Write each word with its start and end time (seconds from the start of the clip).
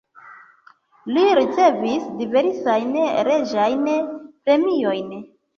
Li 1.17 1.25
ricevis 1.39 2.09
diversajn 2.23 2.97
reĝajn 3.31 3.85
premiojn. 4.49 5.17